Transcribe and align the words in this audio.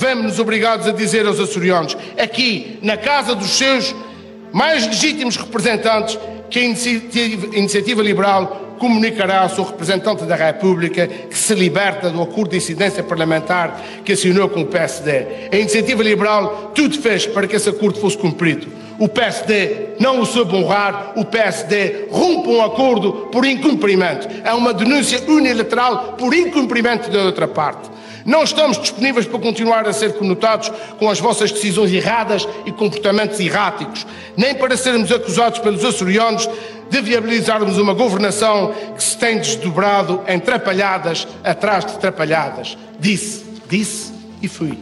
vemos-nos 0.00 0.38
obrigados 0.38 0.86
a 0.86 0.92
dizer 0.92 1.26
aos 1.26 1.38
açorianos, 1.38 1.94
aqui 2.18 2.78
na 2.80 2.96
casa 2.96 3.34
dos 3.34 3.50
seus 3.50 3.94
mais 4.50 4.86
legítimos 4.86 5.36
representantes, 5.36 6.18
que 6.48 6.58
a 6.58 6.62
iniciativa, 6.62 7.46
a 7.54 7.58
iniciativa 7.58 8.02
liberal 8.02 8.76
comunicará 8.78 9.42
ao 9.42 9.50
seu 9.50 9.62
representante 9.62 10.24
da 10.24 10.34
República 10.34 11.06
que 11.06 11.36
se 11.36 11.54
liberta 11.54 12.08
do 12.08 12.22
acordo 12.22 12.52
de 12.52 12.56
incidência 12.56 13.02
parlamentar 13.02 13.78
que 14.02 14.12
assinou 14.12 14.48
com 14.48 14.62
o 14.62 14.66
PSD. 14.66 15.26
A 15.52 15.56
iniciativa 15.56 16.02
liberal 16.02 16.72
tudo 16.74 16.98
fez 16.98 17.26
para 17.26 17.46
que 17.46 17.56
esse 17.56 17.68
acordo 17.68 18.00
fosse 18.00 18.16
cumprido. 18.16 18.66
O 18.98 19.06
PSD 19.06 19.96
não 20.00 20.20
o 20.20 20.26
soube 20.26 20.56
honrar, 20.56 21.12
o 21.14 21.26
PSD 21.26 22.06
rompe 22.10 22.48
um 22.48 22.62
acordo 22.64 23.28
por 23.30 23.44
incumprimento. 23.44 24.26
É 24.42 24.52
uma 24.54 24.72
denúncia 24.72 25.22
unilateral 25.28 26.14
por 26.18 26.34
incumprimento 26.34 27.10
da 27.10 27.24
outra 27.24 27.46
parte. 27.46 27.99
Não 28.24 28.42
estamos 28.42 28.78
disponíveis 28.78 29.26
para 29.26 29.38
continuar 29.38 29.86
a 29.86 29.92
ser 29.92 30.14
conotados 30.14 30.70
com 30.98 31.08
as 31.08 31.20
vossas 31.20 31.50
decisões 31.50 31.92
erradas 31.92 32.46
e 32.66 32.72
comportamentos 32.72 33.40
erráticos, 33.40 34.06
nem 34.36 34.54
para 34.54 34.76
sermos 34.76 35.10
acusados 35.10 35.58
pelos 35.60 35.84
açorianos 35.84 36.48
de 36.90 37.00
viabilizarmos 37.00 37.78
uma 37.78 37.94
governação 37.94 38.74
que 38.94 39.02
se 39.02 39.16
tem 39.16 39.38
desdobrado 39.38 40.22
em 40.26 40.38
trapalhadas 40.38 41.26
atrás 41.44 41.84
de 41.84 41.98
trapalhadas. 41.98 42.76
Disse, 42.98 43.44
disse 43.68 44.12
e 44.42 44.48
fui. 44.48 44.76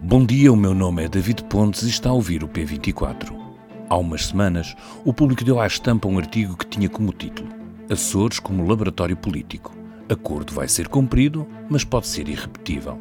Bom 0.00 0.24
dia, 0.24 0.50
o 0.52 0.56
meu 0.56 0.74
nome 0.74 1.04
é 1.04 1.08
David 1.08 1.44
Pontes 1.44 1.82
e 1.82 1.90
está 1.90 2.08
a 2.08 2.14
ouvir 2.14 2.42
o 2.42 2.48
P24. 2.48 3.38
Há 3.88 3.96
umas 3.96 4.26
semanas, 4.26 4.74
o 5.04 5.12
público 5.12 5.44
deu 5.44 5.60
à 5.60 5.66
estampa 5.66 6.08
um 6.08 6.16
artigo 6.16 6.56
que 6.56 6.66
tinha 6.66 6.88
como 6.88 7.12
título 7.12 7.48
Açores 7.90 8.38
como 8.38 8.66
laboratório 8.66 9.16
político. 9.16 9.79
Acordo 10.10 10.52
vai 10.52 10.66
ser 10.66 10.88
cumprido, 10.88 11.46
mas 11.68 11.84
pode 11.84 12.08
ser 12.08 12.28
irrepetível. 12.28 12.98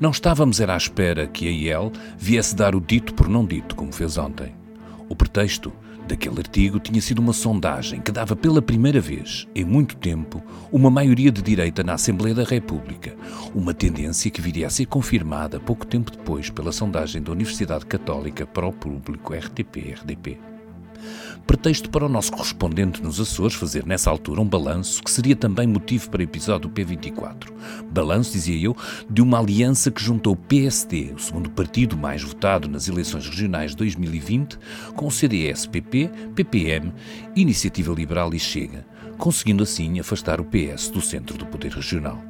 Não 0.00 0.10
estávamos 0.10 0.58
era 0.58 0.74
à 0.74 0.76
espera 0.76 1.28
que 1.28 1.46
a 1.46 1.50
IEL 1.50 1.92
viesse 2.18 2.56
dar 2.56 2.74
o 2.74 2.80
dito 2.80 3.14
por 3.14 3.28
não 3.28 3.46
dito, 3.46 3.76
como 3.76 3.92
fez 3.92 4.18
ontem. 4.18 4.52
O 5.08 5.14
pretexto 5.14 5.72
daquele 6.08 6.38
artigo 6.38 6.80
tinha 6.80 7.00
sido 7.00 7.20
uma 7.20 7.32
sondagem 7.32 8.00
que 8.00 8.10
dava 8.10 8.34
pela 8.34 8.60
primeira 8.60 9.00
vez, 9.00 9.46
em 9.54 9.64
muito 9.64 9.94
tempo, 9.96 10.42
uma 10.72 10.90
maioria 10.90 11.30
de 11.30 11.40
direita 11.40 11.84
na 11.84 11.94
Assembleia 11.94 12.34
da 12.34 12.42
República, 12.42 13.14
uma 13.54 13.72
tendência 13.72 14.28
que 14.28 14.40
viria 14.40 14.66
a 14.66 14.70
ser 14.70 14.86
confirmada 14.86 15.60
pouco 15.60 15.86
tempo 15.86 16.10
depois 16.10 16.50
pela 16.50 16.72
sondagem 16.72 17.22
da 17.22 17.30
Universidade 17.30 17.86
Católica 17.86 18.44
para 18.44 18.66
o 18.66 18.72
público 18.72 19.32
RTP-RDP 19.34 20.57
pretexto 21.46 21.88
para 21.90 22.04
o 22.04 22.08
nosso 22.08 22.32
correspondente 22.32 23.02
nos 23.02 23.18
Açores 23.18 23.54
fazer 23.54 23.86
nessa 23.86 24.10
altura 24.10 24.40
um 24.40 24.46
balanço 24.46 25.02
que 25.02 25.10
seria 25.10 25.34
também 25.34 25.66
motivo 25.66 26.10
para 26.10 26.22
episódio 26.22 26.70
P24. 26.70 27.50
Balanço, 27.90 28.32
dizia 28.32 28.60
eu, 28.60 28.76
de 29.08 29.22
uma 29.22 29.38
aliança 29.38 29.90
que 29.90 30.02
juntou 30.02 30.34
o 30.34 30.36
PSD, 30.36 31.12
o 31.16 31.18
segundo 31.18 31.50
partido 31.50 31.96
mais 31.96 32.22
votado 32.22 32.68
nas 32.68 32.88
eleições 32.88 33.26
regionais 33.26 33.70
de 33.70 33.78
2020, 33.78 34.58
com 34.94 35.06
o 35.06 35.10
CDS-PP, 35.10 36.10
PPM, 36.34 36.92
Iniciativa 37.34 37.92
Liberal 37.92 38.34
e 38.34 38.38
Chega, 38.38 38.86
conseguindo 39.16 39.62
assim 39.62 39.98
afastar 39.98 40.40
o 40.40 40.44
PS 40.44 40.88
do 40.88 41.00
centro 41.00 41.36
do 41.36 41.46
poder 41.46 41.72
regional. 41.72 42.22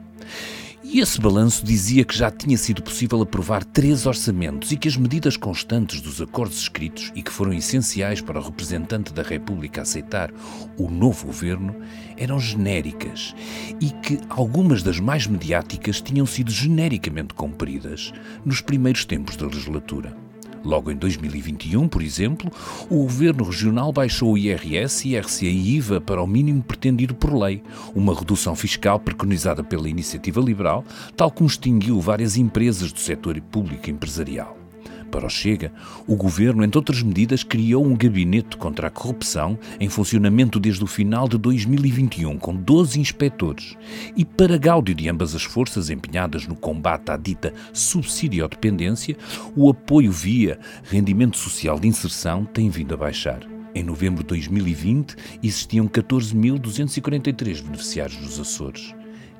E 0.82 1.00
esse 1.00 1.20
balanço 1.20 1.64
dizia 1.64 2.04
que 2.04 2.16
já 2.16 2.30
tinha 2.30 2.56
sido 2.56 2.82
possível 2.82 3.20
aprovar 3.20 3.64
três 3.64 4.06
orçamentos 4.06 4.70
e 4.70 4.76
que 4.76 4.86
as 4.86 4.96
medidas 4.96 5.36
constantes 5.36 6.00
dos 6.00 6.20
acordos 6.22 6.58
escritos 6.58 7.12
e 7.16 7.22
que 7.22 7.32
foram 7.32 7.52
essenciais 7.52 8.20
para 8.20 8.38
o 8.38 8.42
representante 8.42 9.12
da 9.12 9.22
República 9.22 9.82
aceitar 9.82 10.30
o 10.76 10.88
novo 10.88 11.26
governo 11.26 11.74
eram 12.16 12.38
genéricas 12.38 13.34
e 13.80 13.90
que 13.90 14.20
algumas 14.28 14.82
das 14.82 15.00
mais 15.00 15.26
mediáticas 15.26 16.00
tinham 16.00 16.24
sido 16.24 16.50
genericamente 16.50 17.34
cumpridas 17.34 18.12
nos 18.44 18.60
primeiros 18.60 19.04
tempos 19.04 19.36
da 19.36 19.46
legislatura. 19.46 20.27
Logo 20.64 20.90
em 20.90 20.96
2021, 20.96 21.88
por 21.88 22.02
exemplo, 22.02 22.50
o 22.90 23.02
Governo 23.02 23.44
Regional 23.44 23.92
baixou 23.92 24.32
o 24.32 24.38
IRS, 24.38 25.08
IRC 25.08 25.46
e 25.46 25.76
IVA 25.76 26.00
para 26.00 26.22
o 26.22 26.26
mínimo 26.26 26.62
pretendido 26.62 27.14
por 27.14 27.34
lei, 27.34 27.62
uma 27.94 28.14
redução 28.14 28.54
fiscal 28.54 28.98
preconizada 28.98 29.62
pela 29.62 29.88
iniciativa 29.88 30.40
liberal, 30.40 30.84
tal 31.16 31.30
como 31.30 31.48
extinguiu 31.48 32.00
várias 32.00 32.36
empresas 32.36 32.92
do 32.92 32.98
setor 32.98 33.40
público 33.40 33.90
empresarial. 33.90 34.67
Para 35.10 35.26
o 35.26 35.30
Chega, 35.30 35.72
o 36.06 36.14
governo, 36.14 36.62
entre 36.62 36.78
outras 36.78 37.02
medidas, 37.02 37.42
criou 37.42 37.84
um 37.84 37.96
gabinete 37.96 38.56
contra 38.56 38.88
a 38.88 38.90
corrupção 38.90 39.58
em 39.80 39.88
funcionamento 39.88 40.60
desde 40.60 40.84
o 40.84 40.86
final 40.86 41.28
de 41.28 41.38
2021, 41.38 42.38
com 42.38 42.54
12 42.54 43.00
inspectores. 43.00 43.76
E 44.14 44.24
para 44.24 44.58
gáudio 44.58 44.94
de 44.94 45.08
ambas 45.08 45.34
as 45.34 45.42
forças 45.42 45.88
empenhadas 45.90 46.46
no 46.46 46.54
combate 46.54 47.10
à 47.10 47.16
dita 47.16 47.54
subsidiodependência, 47.72 49.16
o 49.56 49.70
apoio 49.70 50.12
via 50.12 50.58
rendimento 50.84 51.38
social 51.38 51.78
de 51.80 51.88
inserção 51.88 52.44
tem 52.44 52.68
vindo 52.68 52.92
a 52.94 52.96
baixar. 52.96 53.40
Em 53.74 53.82
novembro 53.82 54.22
de 54.22 54.28
2020, 54.28 55.14
existiam 55.42 55.86
14.243 55.86 57.62
beneficiários 57.62 58.20
nos 58.20 58.40
Açores. 58.40 58.94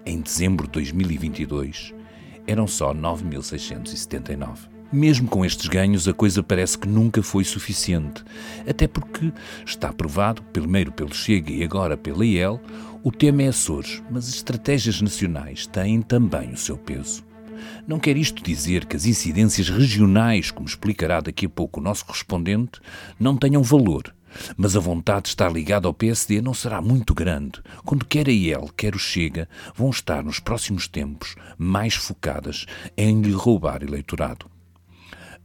Em 0.06 0.21
dezembro 0.21 0.67
de 0.67 0.73
2022, 0.73 1.93
eram 2.47 2.67
só 2.67 2.95
9.679. 2.95 4.78
Mesmo 4.91 5.28
com 5.28 5.44
estes 5.44 5.69
ganhos, 5.69 6.09
a 6.09 6.15
coisa 6.15 6.43
parece 6.43 6.78
que 6.78 6.88
nunca 6.88 7.22
foi 7.22 7.44
suficiente, 7.44 8.25
até 8.66 8.88
porque 8.88 9.31
está 9.66 9.93
provado, 9.93 10.43
primeiro 10.44 10.91
pelo 10.91 11.15
Chega 11.15 11.53
e 11.53 11.62
agora 11.62 11.94
pela 11.94 12.25
IEL, 12.25 12.59
o 13.04 13.12
tema 13.12 13.43
é 13.43 13.49
Açores, 13.49 14.03
mas 14.10 14.28
as 14.28 14.37
estratégias 14.37 15.03
nacionais 15.03 15.66
têm 15.66 16.00
também 16.00 16.53
o 16.53 16.56
seu 16.56 16.78
peso. 16.78 17.22
Não 17.87 17.99
quer 17.99 18.16
isto 18.16 18.43
dizer 18.43 18.87
que 18.87 18.97
as 18.97 19.04
incidências 19.04 19.69
regionais, 19.69 20.50
como 20.50 20.66
explicará 20.66 21.20
daqui 21.20 21.44
a 21.44 21.50
pouco 21.50 21.81
o 21.81 21.82
nosso 21.82 22.06
correspondente, 22.06 22.81
não 23.20 23.37
tenham 23.37 23.62
valor, 23.62 24.15
mas 24.56 24.75
a 24.75 24.81
vontade 24.81 25.25
de 25.25 25.28
estar 25.28 25.53
ligada 25.53 25.87
ao 25.87 25.93
PSD 25.93 26.41
não 26.41 26.55
será 26.55 26.81
muito 26.81 27.12
grande, 27.12 27.60
quando 27.84 28.06
quer 28.06 28.26
a 28.26 28.32
IEL, 28.32 28.70
quer 28.75 28.94
o 28.94 28.99
Chega 28.99 29.50
vão 29.75 29.91
estar 29.91 30.25
nos 30.25 30.41
próximos 30.41 30.88
tempos 30.88 31.37
mais 31.59 31.94
focadas 31.94 32.65
em 32.97 33.20
lhe 33.20 33.32
roubar 33.32 33.82
eleitorado. 33.82 34.47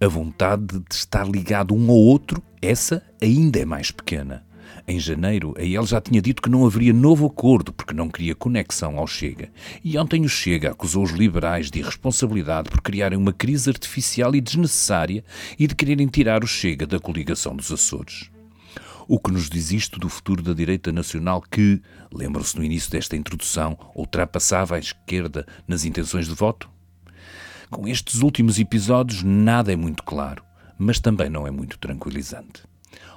A 0.01 0.07
vontade 0.07 0.79
de 0.79 0.95
estar 0.95 1.27
ligado 1.27 1.73
um 1.73 1.89
ao 1.89 1.97
outro, 1.97 2.43
essa 2.61 3.01
ainda 3.21 3.59
é 3.59 3.65
mais 3.65 3.91
pequena. 3.91 4.45
Em 4.85 4.99
janeiro, 4.99 5.53
a 5.57 5.61
ele 5.61 5.85
já 5.85 6.01
tinha 6.01 6.21
dito 6.21 6.41
que 6.41 6.49
não 6.49 6.65
haveria 6.65 6.91
novo 6.91 7.25
acordo 7.25 7.71
porque 7.71 7.93
não 7.93 8.09
queria 8.09 8.35
conexão 8.35 8.97
ao 8.97 9.07
Chega. 9.07 9.49
E 9.81 9.97
ontem 9.97 10.25
o 10.25 10.29
Chega 10.29 10.71
acusou 10.71 11.03
os 11.03 11.11
liberais 11.11 11.71
de 11.71 11.79
irresponsabilidade 11.79 12.69
por 12.69 12.81
criarem 12.81 13.17
uma 13.17 13.31
crise 13.31 13.69
artificial 13.69 14.35
e 14.35 14.41
desnecessária 14.41 15.23
e 15.57 15.67
de 15.67 15.75
quererem 15.75 16.07
tirar 16.07 16.43
o 16.43 16.47
Chega 16.47 16.85
da 16.85 16.99
coligação 16.99 17.55
dos 17.55 17.71
Açores. 17.71 18.29
O 19.07 19.19
que 19.19 19.31
nos 19.31 19.49
diz 19.49 19.71
isto 19.71 19.99
do 19.99 20.09
futuro 20.09 20.41
da 20.41 20.53
direita 20.53 20.91
nacional 20.91 21.41
que, 21.41 21.81
lembram-se 22.11 22.57
no 22.57 22.63
início 22.63 22.91
desta 22.91 23.15
introdução, 23.15 23.77
ultrapassava 23.95 24.75
a 24.75 24.79
esquerda 24.79 25.45
nas 25.67 25.85
intenções 25.85 26.27
de 26.27 26.33
voto? 26.33 26.72
Com 27.73 27.88
estes 27.88 28.22
últimos 28.22 28.59
episódios, 28.59 29.23
nada 29.23 29.73
é 29.73 29.75
muito 29.75 30.03
claro, 30.03 30.44
mas 30.78 31.00
também 31.00 31.28
não 31.28 31.47
é 31.47 31.50
muito 31.50 31.79
tranquilizante. 31.79 32.61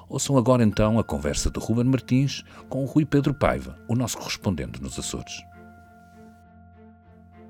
Ouçam 0.09 0.39
agora 0.39 0.65
então 0.65 0.99
a 0.99 1.05
conversa 1.05 1.51
de 1.51 1.61
Ruben 1.61 1.85
Martins 1.85 2.43
com 2.67 2.83
o 2.83 2.87
Rui 2.87 3.05
Pedro 3.05 3.35
Paiva, 3.35 3.79
o 3.87 3.95
nosso 3.95 4.17
correspondente 4.17 4.83
nos 4.83 4.99
Açores. 4.99 5.35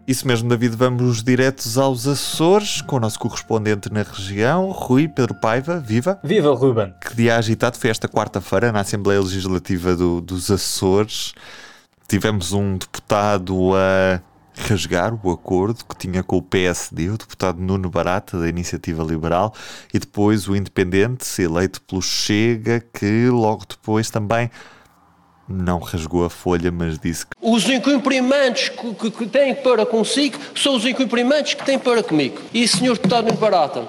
Isso 0.04 0.26
mesmo, 0.26 0.48
David. 0.48 0.74
Vamos 0.74 1.22
diretos 1.22 1.78
aos 1.78 2.08
Açores 2.08 2.80
com 2.80 2.96
o 2.96 3.00
nosso 3.00 3.20
correspondente 3.20 3.88
na 3.92 4.02
região, 4.02 4.72
Rui 4.72 5.06
Pedro 5.06 5.36
Paiva. 5.36 5.78
Viva! 5.78 6.18
Viva, 6.24 6.52
Ruben! 6.56 6.92
Que 7.00 7.14
dia 7.14 7.36
agitado 7.36 7.78
foi 7.78 7.90
esta 7.90 8.08
quarta-feira 8.08 8.72
na 8.72 8.80
Assembleia 8.80 9.20
Legislativa 9.20 9.94
do, 9.94 10.20
dos 10.20 10.50
Açores. 10.50 11.34
Tivemos 12.08 12.52
um 12.52 12.76
deputado 12.76 13.76
a 13.76 14.20
rasgar 14.56 15.14
o 15.22 15.30
acordo 15.30 15.84
que 15.84 15.96
tinha 15.96 16.22
com 16.22 16.38
o 16.38 16.42
PSD, 16.42 17.10
o 17.10 17.18
deputado 17.18 17.60
Nuno 17.60 17.90
Barata, 17.90 18.38
da 18.38 18.48
Iniciativa 18.48 19.02
Liberal, 19.02 19.54
e 19.92 19.98
depois 19.98 20.48
o 20.48 20.56
Independente, 20.56 21.40
eleito 21.40 21.80
pelo 21.82 22.02
Chega, 22.02 22.80
que 22.80 23.28
logo 23.28 23.64
depois 23.68 24.10
também 24.10 24.50
não 25.48 25.78
rasgou 25.78 26.24
a 26.24 26.30
folha, 26.30 26.72
mas 26.72 26.98
disse 26.98 27.26
que. 27.26 27.32
Os 27.40 27.68
incumprimentos 27.68 28.68
que, 28.70 28.94
que, 28.94 29.10
que 29.10 29.26
têm 29.26 29.54
para 29.54 29.86
consigo 29.86 30.38
são 30.54 30.74
os 30.74 30.84
incumprimentos 30.84 31.54
que 31.54 31.64
têm 31.64 31.78
para 31.78 32.02
comigo. 32.02 32.40
E, 32.52 32.66
senhor 32.66 32.94
deputado 32.94 33.26
Nuno 33.26 33.38
Barata, 33.38 33.86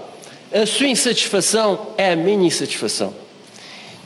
a 0.53 0.65
sua 0.65 0.87
insatisfação 0.87 1.93
é 1.97 2.13
a 2.13 2.15
minha 2.15 2.45
insatisfação. 2.45 3.13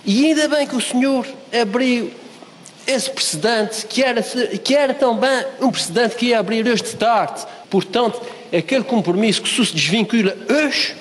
E 0.06 0.26
ainda 0.26 0.48
bem 0.48 0.66
que 0.66 0.76
o 0.76 0.82
senhor 0.82 1.28
abriu 1.62 2.12
esse 2.88 3.10
precedente, 3.10 3.86
que 3.86 4.04
era, 4.04 4.22
que 4.22 4.76
era 4.76 4.94
também 4.94 5.46
um 5.62 5.72
precedente 5.72 6.16
que 6.16 6.28
ia 6.28 6.40
abrir 6.40 6.68
hoje 6.68 6.84
de 6.84 6.96
tarde. 6.96 7.46
Portanto, 7.70 8.22
aquele 8.56 8.84
compromisso 8.84 9.42
que 9.42 9.50
se 9.50 9.74
desvincula 9.74 10.36
hoje 10.50 10.96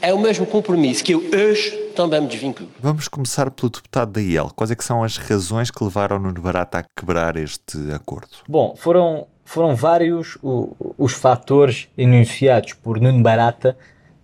é 0.00 0.14
o 0.14 0.18
mesmo 0.18 0.46
compromisso 0.46 1.02
que 1.02 1.12
eu 1.12 1.22
hoje 1.32 1.70
também 1.94 2.20
me 2.20 2.28
desvinculo. 2.28 2.70
Vamos 2.80 3.08
começar 3.08 3.50
pelo 3.50 3.70
deputado 3.70 4.12
da 4.12 4.20
IEL. 4.20 4.52
Quais 4.54 4.70
é 4.70 4.76
que 4.76 4.84
são 4.84 5.02
as 5.02 5.16
razões 5.16 5.70
que 5.70 5.82
levaram 5.82 6.18
Nuno 6.18 6.40
Barata 6.40 6.78
a 6.78 6.84
quebrar 6.96 7.36
este 7.36 7.76
acordo? 7.92 8.28
Bom, 8.48 8.76
foram, 8.76 9.26
foram 9.44 9.74
vários 9.74 10.38
o, 10.42 10.76
os 10.96 11.12
fatores 11.12 11.88
enunciados 11.98 12.72
por 12.74 13.00
Nuno 13.00 13.20
Barata 13.20 13.76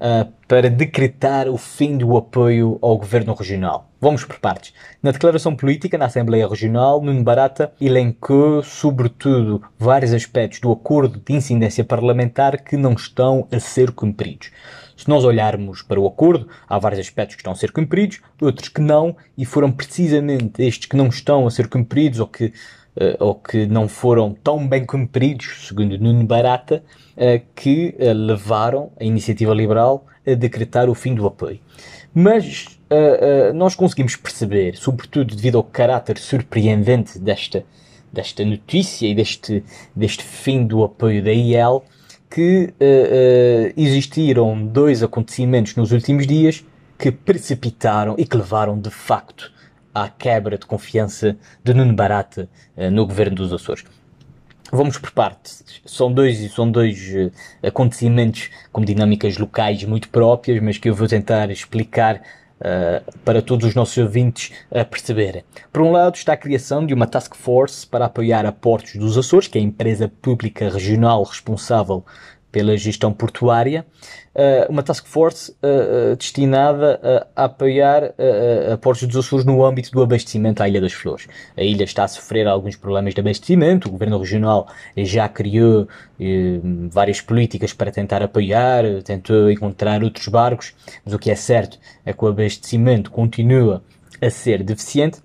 uh, 0.04 0.30
para 0.46 0.68
decretar 0.68 1.48
o 1.48 1.56
fim 1.56 1.96
do 1.96 2.16
apoio 2.16 2.78
ao 2.82 2.98
governo 2.98 3.32
regional. 3.32 3.88
Vamos 3.98 4.22
por 4.22 4.38
partes. 4.38 4.74
Na 5.02 5.10
declaração 5.10 5.56
política 5.56 5.96
na 5.96 6.04
Assembleia 6.04 6.46
Regional, 6.46 7.00
Nuno 7.00 7.24
Barata 7.24 7.72
elencou, 7.80 8.62
sobretudo, 8.62 9.62
vários 9.78 10.12
aspectos 10.12 10.60
do 10.60 10.70
acordo 10.70 11.18
de 11.24 11.32
incidência 11.32 11.82
parlamentar 11.82 12.62
que 12.62 12.76
não 12.76 12.92
estão 12.92 13.48
a 13.50 13.58
ser 13.58 13.92
cumpridos. 13.92 14.50
Se 14.96 15.08
nós 15.08 15.24
olharmos 15.24 15.82
para 15.82 15.98
o 15.98 16.06
acordo, 16.06 16.46
há 16.68 16.78
vários 16.78 17.00
aspectos 17.00 17.34
que 17.34 17.40
estão 17.40 17.52
a 17.52 17.56
ser 17.56 17.72
cumpridos, 17.72 18.20
outros 18.40 18.68
que 18.68 18.80
não, 18.80 19.16
e 19.36 19.44
foram 19.44 19.72
precisamente 19.72 20.62
estes 20.62 20.86
que 20.86 20.96
não 20.96 21.08
estão 21.08 21.46
a 21.46 21.50
ser 21.50 21.66
cumpridos 21.66 22.20
ou 22.20 22.28
que, 22.28 22.52
ou 23.18 23.34
que 23.34 23.66
não 23.66 23.88
foram 23.88 24.32
tão 24.32 24.66
bem 24.66 24.84
cumpridos, 24.84 25.66
segundo 25.66 25.98
Nuno 25.98 26.24
Barata, 26.24 26.82
uh, 27.16 27.44
que 27.54 27.94
uh, 27.98 28.12
levaram 28.12 28.92
a 28.98 29.04
iniciativa 29.04 29.52
liberal 29.52 30.06
a 30.26 30.34
decretar 30.34 30.88
o 30.88 30.94
fim 30.94 31.14
do 31.14 31.26
apoio. 31.26 31.58
Mas 32.14 32.78
nós 33.54 33.74
conseguimos 33.74 34.14
perceber, 34.14 34.76
sobretudo 34.76 35.34
devido 35.34 35.58
ao 35.58 35.64
caráter 35.64 36.16
surpreendente 36.16 37.18
desta, 37.18 37.64
desta 38.12 38.44
notícia 38.44 39.08
e 39.08 39.14
deste, 39.16 39.64
deste 39.96 40.22
fim 40.22 40.64
do 40.64 40.84
apoio 40.84 41.24
da 41.24 41.32
IEL, 41.32 41.84
que 42.30 42.72
existiram 43.76 44.64
dois 44.64 45.02
acontecimentos 45.02 45.74
nos 45.74 45.90
últimos 45.90 46.24
dias 46.24 46.64
que 46.96 47.10
precipitaram 47.10 48.14
e 48.16 48.24
que 48.24 48.36
levaram 48.36 48.78
de 48.78 48.90
facto 48.90 49.50
à 49.94 50.08
quebra 50.08 50.58
de 50.58 50.66
confiança 50.66 51.36
de 51.62 51.72
Nuno 51.72 51.94
Barata 51.94 52.48
uh, 52.76 52.90
no 52.90 53.06
governo 53.06 53.36
dos 53.36 53.52
Açores. 53.52 53.84
Vamos 54.72 54.98
por 54.98 55.12
partes. 55.12 55.62
São 55.86 56.12
dois, 56.12 56.52
são 56.52 56.68
dois 56.68 57.12
acontecimentos 57.62 58.50
com 58.72 58.84
dinâmicas 58.84 59.38
locais 59.38 59.84
muito 59.84 60.08
próprias, 60.08 60.60
mas 60.60 60.78
que 60.78 60.88
eu 60.88 60.94
vou 60.94 61.06
tentar 61.06 61.50
explicar 61.50 62.20
uh, 62.60 63.18
para 63.24 63.42
todos 63.42 63.68
os 63.68 63.74
nossos 63.74 63.96
ouvintes 63.98 64.52
uh, 64.70 64.84
perceberem. 64.84 65.44
Por 65.72 65.82
um 65.82 65.92
lado, 65.92 66.16
está 66.16 66.32
a 66.32 66.36
criação 66.36 66.84
de 66.84 66.94
uma 66.94 67.06
task 67.06 67.34
force 67.34 67.86
para 67.86 68.06
apoiar 68.06 68.46
a 68.46 68.52
Portos 68.52 68.96
dos 68.96 69.16
Açores, 69.16 69.48
que 69.48 69.58
é 69.58 69.60
a 69.60 69.64
empresa 69.64 70.10
pública 70.20 70.68
regional 70.68 71.22
responsável 71.22 72.04
pela 72.54 72.76
gestão 72.76 73.12
portuária, 73.12 73.84
uh, 74.32 74.70
uma 74.70 74.80
task 74.80 75.04
force 75.08 75.50
uh, 75.50 76.12
uh, 76.12 76.16
destinada 76.16 77.28
a 77.34 77.46
apoiar 77.46 78.14
a 78.72 78.76
Portos 78.76 79.08
dos 79.08 79.16
Açores 79.16 79.44
no 79.44 79.64
âmbito 79.64 79.90
do 79.90 80.00
abastecimento 80.00 80.62
à 80.62 80.68
Ilha 80.68 80.80
das 80.80 80.92
Flores. 80.92 81.26
A 81.56 81.62
ilha 81.62 81.82
está 81.82 82.04
a 82.04 82.08
sofrer 82.08 82.46
alguns 82.46 82.76
problemas 82.76 83.12
de 83.12 83.20
abastecimento, 83.20 83.88
o 83.88 83.90
Governo 83.90 84.18
Regional 84.18 84.68
já 84.96 85.28
criou 85.28 85.88
várias 86.92 87.20
políticas 87.20 87.72
para 87.72 87.90
tentar 87.90 88.22
apoiar, 88.22 88.84
tentou 89.02 89.50
encontrar 89.50 90.04
outros 90.04 90.28
barcos, 90.28 90.74
mas 91.04 91.12
o 91.12 91.18
que 91.18 91.32
é 91.32 91.34
certo 91.34 91.76
é 92.06 92.12
que 92.12 92.24
o 92.24 92.28
abastecimento 92.28 93.10
continua 93.10 93.82
a 94.22 94.30
ser 94.30 94.62
deficiente 94.62 95.18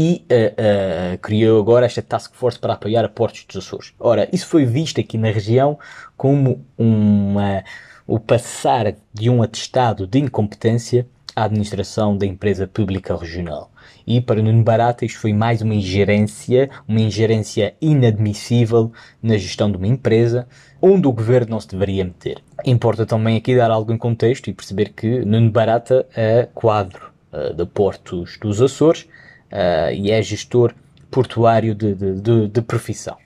e 0.00 0.24
uh, 0.30 1.14
uh, 1.14 1.18
criou 1.18 1.60
agora 1.60 1.84
esta 1.84 2.00
task 2.00 2.32
force 2.36 2.56
para 2.56 2.74
apoiar 2.74 3.04
a 3.04 3.08
Portos 3.08 3.44
dos 3.48 3.56
Açores. 3.66 3.92
Ora, 3.98 4.28
isso 4.32 4.46
foi 4.46 4.64
visto 4.64 5.00
aqui 5.00 5.18
na 5.18 5.28
região 5.28 5.76
como 6.16 6.64
uma, 6.78 7.64
o 8.06 8.20
passar 8.20 8.94
de 9.12 9.28
um 9.28 9.42
atestado 9.42 10.06
de 10.06 10.20
incompetência 10.20 11.04
à 11.34 11.42
administração 11.46 12.16
da 12.16 12.24
empresa 12.24 12.64
pública 12.68 13.16
regional. 13.16 13.72
E 14.06 14.20
para 14.20 14.40
Nuno 14.40 14.62
Barata 14.62 15.04
isto 15.04 15.18
foi 15.18 15.32
mais 15.32 15.62
uma 15.62 15.74
ingerência, 15.74 16.70
uma 16.86 17.00
ingerência 17.00 17.74
inadmissível 17.80 18.92
na 19.20 19.36
gestão 19.36 19.68
de 19.68 19.78
uma 19.78 19.88
empresa 19.88 20.46
onde 20.80 21.08
o 21.08 21.12
governo 21.12 21.50
não 21.50 21.60
se 21.60 21.66
deveria 21.66 22.04
meter. 22.04 22.40
Importa 22.64 23.04
também 23.04 23.36
aqui 23.36 23.56
dar 23.56 23.72
algo 23.72 23.92
em 23.92 23.98
contexto 23.98 24.48
e 24.48 24.54
perceber 24.54 24.90
que 24.90 25.24
Nuno 25.24 25.50
Barata 25.50 26.06
é 26.14 26.48
quadro 26.54 27.10
uh, 27.32 27.52
de 27.52 27.66
Portos 27.66 28.38
dos 28.40 28.62
Açores 28.62 29.08
uh, 29.52 29.92
e 29.92 30.10
é 30.10 30.22
gestor 30.22 30.74
portuário 31.10 31.74
de, 31.74 31.94
de, 31.94 32.20
de, 32.20 32.48
de 32.48 32.62
profissão. 32.62 33.16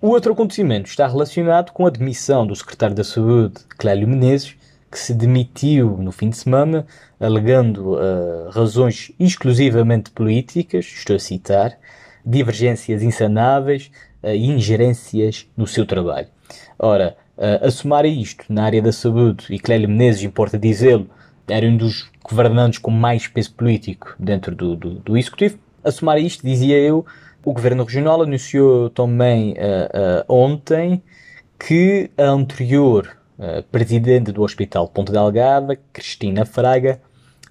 O 0.00 0.08
outro 0.08 0.32
acontecimento 0.32 0.88
está 0.88 1.06
relacionado 1.06 1.70
com 1.70 1.86
a 1.86 1.90
demissão 1.90 2.44
do 2.44 2.56
secretário 2.56 2.96
da 2.96 3.04
Saúde, 3.04 3.54
Clélio 3.78 4.08
Menezes, 4.08 4.56
que 4.90 4.98
se 4.98 5.14
demitiu 5.14 5.96
no 5.96 6.12
fim 6.12 6.28
de 6.28 6.36
semana, 6.36 6.86
alegando 7.18 7.94
uh, 7.94 8.50
razões 8.50 9.12
exclusivamente 9.18 10.10
políticas, 10.10 10.84
estou 10.84 11.16
a 11.16 11.18
citar, 11.18 11.78
divergências 12.26 13.02
insanáveis 13.02 13.90
uh, 14.22 14.28
e 14.28 14.50
ingerências 14.50 15.46
no 15.56 15.66
seu 15.66 15.86
trabalho. 15.86 16.28
Ora, 16.78 17.16
uh, 17.38 17.66
a 17.66 17.70
somar 17.70 18.04
a 18.04 18.08
isto, 18.08 18.44
na 18.48 18.64
área 18.64 18.82
da 18.82 18.92
saúde, 18.92 19.46
e 19.48 19.58
Clélio 19.58 19.88
Menezes, 19.88 20.24
importa 20.24 20.58
dizê-lo, 20.58 21.08
era 21.48 21.64
um 21.64 21.76
dos 21.76 22.10
governantes 22.32 22.78
com 22.78 22.90
mais 22.90 23.28
peso 23.28 23.52
político 23.52 24.14
dentro 24.18 24.54
do, 24.54 24.74
do, 24.74 24.90
do 24.94 25.16
Executivo, 25.16 25.58
a 25.84 25.90
somar 25.90 26.18
isto, 26.18 26.44
dizia 26.44 26.78
eu, 26.78 27.04
o 27.44 27.52
Governo 27.52 27.84
Regional 27.84 28.22
anunciou 28.22 28.88
também 28.88 29.52
uh, 29.52 29.54
uh, 29.54 30.34
ontem 30.34 31.02
que 31.58 32.10
a 32.16 32.24
anterior 32.24 33.16
uh, 33.38 33.62
Presidente 33.64 34.32
do 34.32 34.42
Hospital 34.42 34.88
Ponte 34.88 35.12
Delgada, 35.12 35.78
Cristina 35.92 36.44
Fraga, 36.44 37.00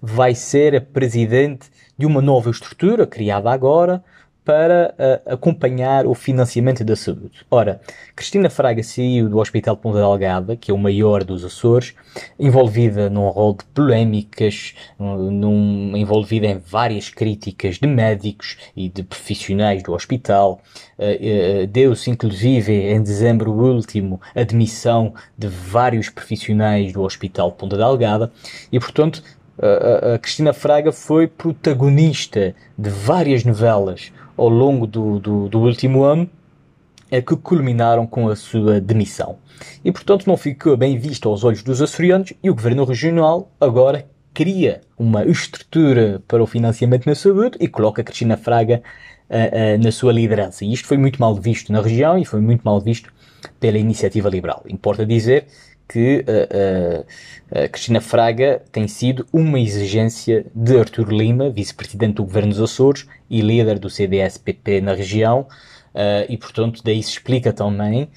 vai 0.01 0.33
ser 0.33 0.75
a 0.75 0.81
Presidente 0.81 1.69
de 1.97 2.05
uma 2.05 2.21
nova 2.21 2.49
estrutura 2.49 3.05
criada 3.05 3.51
agora, 3.51 4.03
para 4.43 4.93
uh, 4.97 5.33
acompanhar 5.33 6.07
o 6.07 6.15
financiamento 6.15 6.83
da 6.83 6.95
saúde. 6.95 7.31
Ora, 7.49 7.79
Cristina 8.15 8.49
Fraga 8.49 8.81
saiu 8.83 9.29
do 9.29 9.37
Hospital 9.37 9.77
Ponta 9.77 9.99
Delgada, 9.99 10.55
que 10.55 10.71
é 10.71 10.73
o 10.73 10.77
maior 10.77 11.23
dos 11.23 11.45
Açores, 11.45 11.93
envolvida 12.39 13.09
num 13.09 13.29
rol 13.29 13.53
de 13.53 13.63
polémicas, 13.65 14.73
num, 14.99 15.95
envolvida 15.95 16.47
em 16.47 16.57
várias 16.57 17.09
críticas 17.09 17.77
de 17.77 17.87
médicos 17.87 18.57
e 18.75 18.89
de 18.89 19.03
profissionais 19.03 19.83
do 19.83 19.93
hospital. 19.93 20.59
Uh, 20.97 21.63
uh, 21.63 21.67
Deu-se, 21.67 22.09
inclusive, 22.09 22.73
em 22.73 23.01
dezembro 23.01 23.51
último, 23.51 24.19
a 24.35 24.41
demissão 24.41 25.13
de 25.37 25.47
vários 25.47 26.09
profissionais 26.09 26.91
do 26.91 27.03
Hospital 27.03 27.51
Ponta 27.51 27.77
Delgada 27.77 28.31
e, 28.71 28.79
portanto, 28.79 29.23
a 29.61 30.17
Cristina 30.17 30.53
Fraga 30.53 30.91
foi 30.91 31.27
protagonista 31.27 32.55
de 32.75 32.89
várias 32.89 33.43
novelas 33.43 34.11
ao 34.41 34.49
longo 34.49 34.87
do, 34.87 35.19
do, 35.19 35.47
do 35.47 35.59
último 35.59 36.03
ano 36.03 36.27
é 37.11 37.21
que 37.21 37.35
culminaram 37.35 38.07
com 38.07 38.27
a 38.27 38.35
sua 38.35 38.81
demissão. 38.81 39.37
E 39.85 39.91
portanto 39.91 40.25
não 40.25 40.35
ficou 40.35 40.75
bem 40.75 40.97
visto 40.97 41.29
aos 41.29 41.43
olhos 41.43 41.61
dos 41.61 41.79
açorianos 41.79 42.33
e 42.41 42.49
o 42.49 42.55
governo 42.55 42.83
regional 42.83 43.51
agora 43.59 44.07
cria 44.33 44.81
uma 44.97 45.25
estrutura 45.25 46.23
para 46.27 46.41
o 46.41 46.47
financiamento 46.47 47.05
na 47.05 47.13
saúde 47.13 47.55
e 47.59 47.67
coloca 47.67 48.03
Cristina 48.03 48.35
Fraga 48.35 48.81
uh, 49.29 49.35
uh, 49.35 49.83
na 49.83 49.91
sua 49.91 50.11
liderança. 50.11 50.65
E 50.65 50.73
isto 50.73 50.87
foi 50.87 50.97
muito 50.97 51.19
mal 51.19 51.35
visto 51.35 51.71
na 51.71 51.79
região 51.79 52.17
e 52.17 52.25
foi 52.25 52.41
muito 52.41 52.63
mal 52.63 52.81
visto 52.81 53.13
pela 53.59 53.77
iniciativa 53.77 54.27
liberal. 54.27 54.63
Importa 54.67 55.05
dizer 55.05 55.45
que 55.91 56.23
uh, 56.25 57.05
Cristina 57.69 57.99
Fraga 57.99 58.61
tem 58.71 58.87
sido 58.87 59.27
uma 59.33 59.59
exigência 59.59 60.45
de 60.55 60.79
Artur 60.79 61.09
Lima, 61.09 61.49
vice-presidente 61.49 62.15
do 62.15 62.23
governo 62.23 62.51
dos 62.51 62.61
Açores 62.61 63.05
e 63.29 63.41
líder 63.41 63.77
do 63.77 63.89
CDS-PP 63.89 64.79
na 64.79 64.93
região, 64.93 65.41
uh, 65.41 66.25
e 66.29 66.37
portanto 66.37 66.81
daí 66.81 67.03
se 67.03 67.11
explica 67.11 67.51
também 67.51 68.07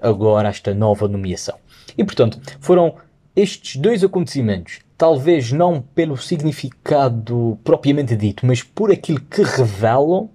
agora 0.00 0.48
esta 0.48 0.72
nova 0.72 1.06
nomeação. 1.06 1.56
E 1.98 2.04
portanto 2.04 2.40
foram 2.60 2.94
estes 3.36 3.76
dois 3.76 4.02
acontecimentos, 4.02 4.78
talvez 4.96 5.52
não 5.52 5.82
pelo 5.82 6.16
significado 6.16 7.58
propriamente 7.62 8.16
dito, 8.16 8.46
mas 8.46 8.62
por 8.62 8.90
aquilo 8.90 9.20
que 9.20 9.42
revelam, 9.42 10.30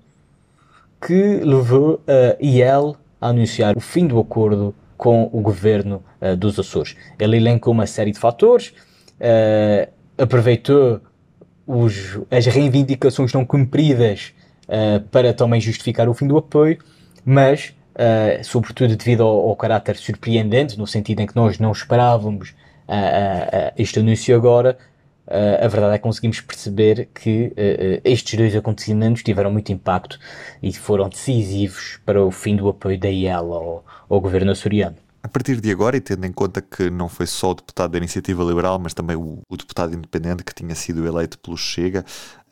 que 1.02 1.38
levou 1.38 2.02
a 2.06 2.38
IEL 2.40 2.98
a 3.20 3.30
anunciar 3.30 3.76
o 3.76 3.80
fim 3.80 4.06
do 4.06 4.20
acordo 4.20 4.76
com 4.96 5.30
o 5.34 5.42
governo 5.42 6.04
uh, 6.24 6.36
dos 6.36 6.58
Açores. 6.58 6.96
Ele 7.20 7.38
elencou 7.38 7.74
uma 7.74 7.86
série 7.86 8.12
de 8.12 8.20
fatores, 8.20 8.74
uh, 9.20 9.92
aproveitou 10.18 11.02
os, 11.68 12.20
as 12.32 12.46
reivindicações 12.46 13.34
não 13.34 13.46
cumpridas 13.46 14.34
uh, 14.68 15.02
para 15.10 15.34
também 15.34 15.60
justificar 15.60 16.08
o 16.08 16.14
fim 16.14 16.28
do 16.28 16.38
apoio, 16.38 16.78
mas, 17.26 17.74
sobretudo 18.44 18.98
devido 18.98 19.24
ao, 19.24 19.50
ao, 19.50 19.56
caráter 19.56 19.96
surpreendente, 19.96 20.78
no 20.78 20.86
sentido 20.86 21.22
em 21.22 21.28
que 21.28 21.36
nós 21.36 21.60
não 21.60 21.72
esperávamos 21.72 22.54
este 23.78 24.00
anúncio 24.00 24.36
agora, 24.36 24.78
Uh, 25.26 25.64
a 25.64 25.68
verdade 25.70 25.96
é 25.96 25.98
que 25.98 26.04
conseguimos 26.04 26.42
perceber 26.42 27.08
que 27.14 27.46
uh, 27.48 28.02
estes 28.04 28.38
dois 28.38 28.54
acontecimentos 28.56 29.24
tiveram 29.24 29.52
muito 29.52 29.72
impacto 29.72 30.20
e 30.62 30.74
foram 30.74 31.08
decisivos 31.08 31.98
para 32.06 32.22
o 32.22 32.30
fim 32.30 32.58
do 32.58 32.68
apoio 32.68 33.00
da 33.00 33.10
IEL 33.10 33.54
ao, 33.54 33.86
ao 34.10 34.20
governo 34.20 34.52
açoriano. 34.52 34.98
A 35.24 35.30
partir 35.30 35.62
de 35.62 35.72
agora, 35.72 35.96
e 35.96 36.02
tendo 36.02 36.26
em 36.26 36.34
conta 36.34 36.62
que 36.62 36.90
não 36.90 37.08
foi 37.08 37.26
só 37.26 37.52
o 37.52 37.54
deputado 37.54 37.92
da 37.92 37.98
Iniciativa 37.98 38.44
Liberal, 38.44 38.78
mas 38.78 38.94
também 38.94 39.16
o, 39.16 39.40
o 39.48 39.56
deputado 39.56 39.96
independente 39.96 40.44
que 40.44 40.54
tinha 40.54 40.76
sido 40.76 41.08
eleito 41.08 41.40
pelo 41.40 41.56
Chega 41.56 42.04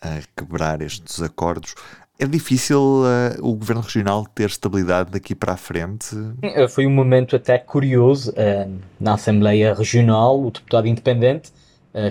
a 0.01 0.19
quebrar 0.35 0.81
estes 0.81 1.21
acordos, 1.21 1.75
é 2.17 2.25
difícil 2.25 2.79
uh, 2.79 3.45
o 3.45 3.55
governo 3.55 3.81
regional 3.81 4.25
ter 4.33 4.45
estabilidade 4.45 5.11
daqui 5.11 5.35
para 5.35 5.53
a 5.53 5.57
frente? 5.57 6.15
Eh, 6.41 6.67
foi 6.67 6.87
um 6.87 6.91
momento 6.91 7.35
até 7.35 7.57
curioso 7.57 8.31
uh, 8.31 8.79
na 8.99 9.15
Assembleia 9.15 9.73
Regional, 9.73 10.39
o 10.39 10.49
deputado 10.49 10.87
independente, 10.87 11.51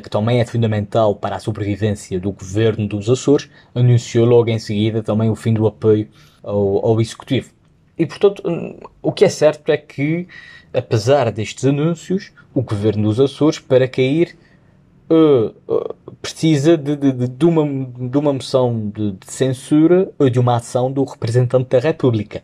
que 0.02 0.10
também 0.10 0.42
é 0.42 0.44
fundamental 0.44 1.14
para 1.14 1.36
a 1.36 1.38
sobrevivência 1.38 2.20
do 2.20 2.32
governo 2.32 2.86
dos 2.86 3.08
Açores, 3.08 3.48
anunciou 3.74 4.26
logo 4.26 4.50
em 4.50 4.58
seguida 4.58 5.02
também 5.02 5.30
o 5.30 5.34
fim 5.34 5.54
do 5.54 5.66
apoio 5.66 6.06
ao, 6.42 6.84
ao 6.84 7.00
Executivo. 7.00 7.48
E, 8.00 8.06
portanto, 8.06 8.42
o 9.02 9.12
que 9.12 9.26
é 9.26 9.28
certo 9.28 9.70
é 9.70 9.76
que, 9.76 10.26
apesar 10.72 11.30
destes 11.30 11.66
anúncios, 11.66 12.32
o 12.54 12.62
governo 12.62 13.02
dos 13.02 13.20
Açores, 13.20 13.58
para 13.58 13.86
cair, 13.86 14.38
uh, 15.10 15.54
uh, 15.70 15.94
precisa 16.22 16.78
de, 16.78 16.96
de, 16.96 17.28
de, 17.28 17.44
uma, 17.44 17.62
de 18.08 18.16
uma 18.16 18.32
moção 18.32 18.88
de, 18.88 19.12
de, 19.12 19.30
censura 19.30 20.10
ou 20.18 20.30
de 20.30 20.40
uma 20.40 20.56
ação 20.56 20.90
do 20.90 21.04
representante 21.04 21.68
da 21.68 21.78
República. 21.78 22.42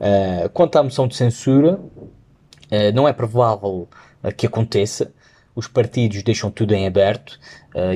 Uh, 0.00 0.48
quanto 0.54 0.76
à 0.76 0.82
moção 0.82 1.06
de 1.06 1.16
censura, 1.16 1.78
não 2.94 3.06
é 3.06 3.12
provável 3.12 3.86
que 4.36 4.46
aconteça. 4.46 5.12
Os 5.54 5.68
partidos 5.68 6.22
deixam 6.22 6.50
tudo 6.50 6.74
em 6.74 6.88
aberto 6.88 7.38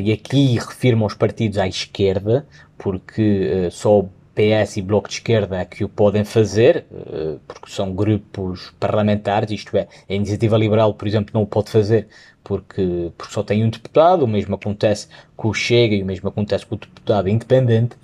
e 0.00 0.12
aqui 0.12 0.56
refirmam 0.56 1.06
os 1.06 1.14
partidos 1.14 1.58
à 1.58 1.66
esquerda, 1.66 2.46
porque 2.76 3.68
só 3.72 4.04
PS 4.38 4.76
e 4.76 4.82
Bloco 4.82 5.08
de 5.08 5.14
Esquerda 5.14 5.64
que 5.64 5.82
o 5.82 5.88
podem 5.88 6.24
fazer, 6.24 6.86
eh, 6.92 7.36
porque 7.46 7.70
são 7.70 7.92
grupos 7.92 8.72
parlamentares, 8.78 9.50
isto 9.50 9.76
é, 9.76 9.88
a 10.08 10.14
Iniciativa 10.14 10.56
Liberal, 10.56 10.94
por 10.94 11.08
exemplo, 11.08 11.32
não 11.34 11.42
o 11.42 11.46
pode 11.46 11.70
fazer 11.70 12.06
porque, 12.48 13.12
porque 13.18 13.34
só 13.34 13.42
tem 13.42 13.62
um 13.62 13.68
deputado, 13.68 14.22
o 14.22 14.26
mesmo 14.26 14.54
acontece 14.54 15.06
com 15.36 15.48
o 15.48 15.54
Chega 15.54 15.94
e 15.94 16.02
o 16.02 16.06
mesmo 16.06 16.28
acontece 16.30 16.64
com 16.64 16.76
o 16.76 16.78
deputado 16.78 17.28
independente. 17.28 17.94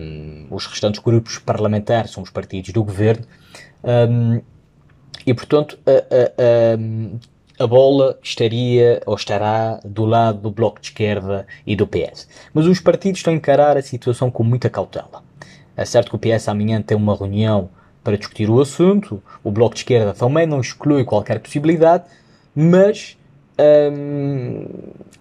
Um, 0.00 0.48
os 0.50 0.66
restantes 0.66 1.00
grupos 1.00 1.38
parlamentares 1.38 2.10
são 2.10 2.24
os 2.24 2.30
partidos 2.30 2.72
do 2.72 2.82
governo. 2.82 3.24
Um, 3.84 4.40
e, 5.24 5.32
portanto, 5.32 5.78
a, 5.86 7.60
a, 7.60 7.64
a, 7.64 7.66
bola 7.68 8.18
estaria 8.20 9.00
ou 9.06 9.14
estará 9.14 9.78
do 9.84 10.04
lado 10.04 10.40
do 10.40 10.50
Bloco 10.50 10.80
de 10.80 10.88
Esquerda 10.88 11.46
e 11.64 11.76
do 11.76 11.86
PS. 11.86 12.26
Mas 12.52 12.66
os 12.66 12.80
partidos 12.80 13.20
estão 13.20 13.32
a 13.32 13.36
encarar 13.36 13.76
a 13.76 13.82
situação 13.82 14.28
com 14.28 14.42
muita 14.42 14.68
cautela. 14.68 15.22
É 15.76 15.84
certo 15.84 16.10
que 16.10 16.16
o 16.16 16.18
PS 16.18 16.48
amanhã 16.48 16.82
tem 16.82 16.96
uma 16.96 17.16
reunião 17.16 17.70
para 18.02 18.16
discutir 18.16 18.50
o 18.50 18.60
assunto, 18.60 19.22
o 19.44 19.50
Bloco 19.50 19.74
de 19.74 19.80
Esquerda 19.80 20.12
também 20.12 20.46
não 20.46 20.60
exclui 20.60 21.04
qualquer 21.04 21.38
possibilidade, 21.38 22.04
mas 22.54 23.16
hum, 23.92 24.66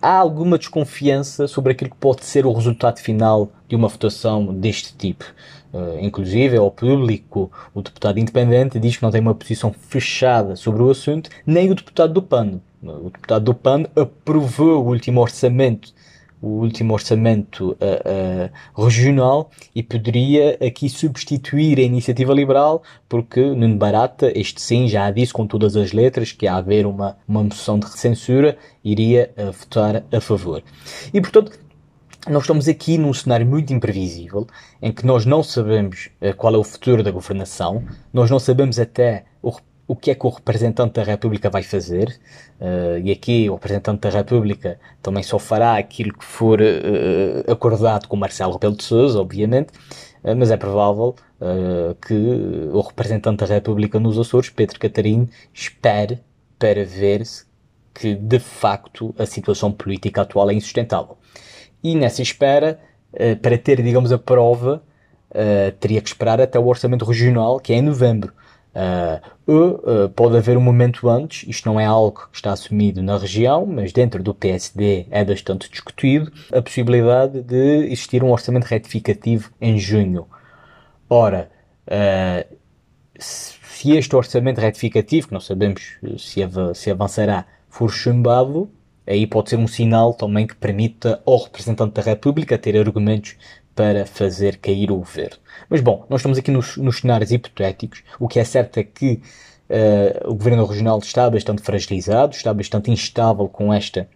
há 0.02 0.18
alguma 0.18 0.58
desconfiança 0.58 1.48
sobre 1.48 1.74
aquilo 1.74 1.92
que 1.92 1.98
pode 1.98 2.26
ser 2.26 2.46
o 2.46 2.52
resultado 2.52 3.00
final 3.00 3.52
de 3.68 3.76
uma 3.76 3.88
votação 3.88 4.54
deste 4.54 4.96
tipo. 4.96 5.26
Uh, 5.72 6.00
inclusive, 6.02 6.58
ao 6.58 6.70
público, 6.70 7.50
o 7.74 7.82
deputado 7.82 8.20
independente 8.20 8.80
diz 8.80 8.98
que 8.98 9.04
não 9.04 9.12
tem 9.12 9.22
uma 9.22 9.36
posição 9.36 9.72
fechada 9.72 10.56
sobre 10.56 10.84
o 10.84 10.90
assunto, 10.90 11.30
nem 11.46 11.72
o 11.72 11.76
deputado 11.76 12.14
do 12.14 12.22
PAN. 12.22 12.60
O 12.84 13.10
deputado 13.10 13.46
do 13.46 13.54
PAN 13.54 13.86
aprovou 13.96 14.84
o 14.84 14.90
último 14.90 15.22
orçamento 15.22 15.94
o 16.42 16.48
último 16.48 16.94
orçamento 16.94 17.72
uh, 17.72 18.80
uh, 18.80 18.84
regional 18.84 19.52
e 19.76 19.84
poderia 19.84 20.58
aqui 20.66 20.90
substituir 20.90 21.78
a 21.78 21.84
iniciativa 21.84 22.34
liberal, 22.34 22.82
porque 23.08 23.40
Nuno 23.40 23.76
Barata, 23.76 24.32
este 24.36 24.62
sim, 24.62 24.88
já 24.88 25.10
disse 25.12 25.32
com 25.32 25.46
todas 25.46 25.76
as 25.76 25.94
letras 25.94 26.32
que 26.32 26.48
há 26.48 26.56
haver 26.56 26.86
uma, 26.86 27.18
uma 27.28 27.44
moção 27.44 27.78
de 27.78 27.90
censura, 27.90 28.58
iria 28.84 29.32
uh, 29.38 29.52
votar 29.52 30.04
a 30.12 30.20
favor. 30.20 30.64
E 31.14 31.22
portanto, 31.22 31.60
nós 32.28 32.44
estamos 32.44 32.68
aqui 32.68 32.98
num 32.98 33.14
cenário 33.14 33.46
muito 33.46 33.74
imprevisível, 33.74 34.48
em 34.82 34.92
que 34.92 35.06
nós 35.06 35.26
não 35.26 35.42
sabemos 35.42 36.10
qual 36.38 36.54
é 36.54 36.58
o 36.58 36.64
futuro 36.64 37.02
da 37.02 37.10
governação, 37.10 37.84
nós 38.14 38.30
não 38.30 38.38
sabemos 38.38 38.78
até 38.78 39.26
o 39.42 39.52
o 39.92 39.96
que 39.96 40.10
é 40.10 40.16
que 40.16 40.26
o 40.26 40.30
representante 40.30 40.94
da 40.94 41.04
República 41.04 41.50
vai 41.50 41.64
fazer, 41.64 42.18
uh, 42.62 42.98
e 43.04 43.12
aqui 43.12 43.50
o 43.50 43.56
representante 43.56 44.00
da 44.00 44.10
República 44.10 44.80
também 45.02 45.22
só 45.22 45.38
fará 45.38 45.76
aquilo 45.76 46.14
que 46.14 46.24
for 46.24 46.62
uh, 46.62 47.52
acordado 47.52 48.08
com 48.08 48.16
Marcelo 48.16 48.54
Rebelo 48.54 48.78
de 48.78 48.86
Sousa, 48.86 49.20
obviamente, 49.20 49.74
uh, 50.24 50.34
mas 50.34 50.50
é 50.50 50.56
provável 50.56 51.14
que 52.08 52.14
o 52.72 52.80
representante 52.82 53.40
da 53.40 53.48
República 53.48 54.00
nos 54.00 54.16
Açores, 54.20 54.52
Pedro 54.52 54.80
Catarino, 54.80 55.28
espere 55.52 56.20
para 56.60 56.86
ver 56.86 57.26
se 57.26 57.46
que 57.92 58.14
de 58.14 58.38
facto 58.38 59.14
a 59.18 59.26
situação 59.26 59.72
política 59.72 60.22
atual 60.22 60.52
é 60.52 60.54
insustentável. 60.54 61.18
E 61.84 61.96
nessa 61.96 62.22
espera, 62.22 62.80
para 63.42 63.58
ter, 63.58 63.82
digamos, 63.82 64.12
a 64.12 64.20
prova, 64.20 64.84
teria 65.80 66.00
que 66.00 66.10
esperar 66.10 66.40
até 66.40 66.60
o 66.60 66.68
orçamento 66.68 67.06
regional, 67.06 67.60
que 67.60 67.74
é 67.74 67.78
em 67.78 67.82
novembro. 67.82 68.32
Uh, 68.74 70.10
pode 70.16 70.38
haver 70.38 70.58
um 70.58 70.62
momento 70.62 71.10
antes, 71.10 71.48
isto 71.48 71.68
não 71.68 71.78
é 71.78 71.86
algo 71.86 72.30
que 72.32 72.38
está 72.38 72.54
assumido 72.54 73.04
na 73.04 73.18
região, 73.18 73.66
mas 73.66 73.92
dentro 73.92 74.24
do 74.24 74.34
PSD 74.34 75.08
é 75.12 75.26
bastante 75.26 75.70
discutido, 75.70 76.32
a 76.54 76.62
possibilidade 76.62 77.42
de 77.42 77.86
existir 77.86 78.24
um 78.24 78.32
orçamento 78.32 78.64
retificativo 78.64 79.52
em 79.60 79.78
junho. 79.78 80.26
Ora, 81.10 81.52
uh, 81.88 82.56
se 83.20 83.92
este 83.92 84.16
orçamento 84.16 84.62
retificativo, 84.62 85.28
que 85.28 85.34
não 85.34 85.42
sabemos 85.42 85.98
se, 86.18 86.42
av 86.42 86.74
se 86.74 86.90
avançará, 86.90 87.46
for 87.70 87.90
chumbado, 87.90 88.70
aí 89.06 89.28
pode 89.28 89.50
ser 89.50 89.58
um 89.58 89.68
sinal 89.68 90.14
também 90.14 90.48
que 90.48 90.56
permita 90.56 91.22
ao 91.26 91.44
representante 91.44 91.94
da 91.94 92.02
República 92.02 92.58
ter 92.58 92.78
argumentos 92.78 93.36
para 93.76 94.06
fazer 94.06 94.58
cair 94.58 94.92
o 94.92 94.98
governo. 94.98 95.38
Mas 95.70 95.82
bom, 95.82 96.06
nós 96.10 96.22
estamos 96.22 96.38
aqui 96.38 96.52
nos, 96.52 96.78
nos 96.78 97.00
cenários 97.00 97.32
hipotéticos. 97.32 98.04
O 98.20 98.28
que 98.28 98.40
é 98.40 98.44
certo 98.44 98.78
é 98.78 98.84
que 98.84 99.22
uh, 99.70 100.30
o 100.30 100.36
governo 100.36 100.66
regional 100.66 101.00
está 101.00 101.30
bastante 101.30 101.62
fragilizado, 101.62 102.36
está 102.36 102.54
bastante 102.54 102.92
instável 102.92 103.48
com 103.48 103.74
esta 103.74 104.08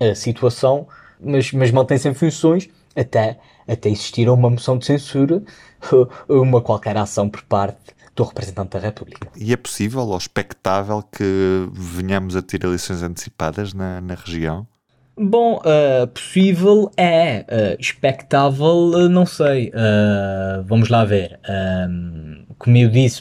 uh, 0.00 0.14
situação, 0.14 0.86
mas, 1.20 1.52
mas 1.52 1.70
mantém-se 1.70 2.08
em 2.08 2.14
funções 2.14 2.68
até, 2.94 3.38
até 3.66 3.88
existir 3.88 4.28
uma 4.28 4.50
moção 4.50 4.76
de 4.76 4.84
censura 4.84 5.42
ou 5.90 6.08
uma 6.42 6.60
qualquer 6.60 6.96
ação 6.96 7.28
por 7.28 7.42
parte 7.42 7.94
do 8.14 8.24
representante 8.24 8.70
da 8.70 8.78
República. 8.78 9.28
E 9.36 9.52
é 9.52 9.56
possível 9.56 10.02
ou 10.02 10.16
expectável 10.16 11.02
que 11.02 11.66
venhamos 11.72 12.36
a 12.36 12.42
ter 12.42 12.62
eleições 12.62 13.02
antecipadas 13.02 13.72
na, 13.72 14.00
na 14.00 14.14
região? 14.14 14.66
Bom, 15.16 15.56
uh, 15.58 16.06
possível 16.06 16.90
é, 16.96 17.40
uh, 17.40 17.80
expectável, 17.80 18.92
uh, 18.92 19.08
não 19.10 19.26
sei. 19.26 19.70
vamos 20.64 20.88
lá 20.88 21.04
ver. 21.04 21.38
Como 22.58 22.76
eu 22.76 22.88
disse 22.88 23.20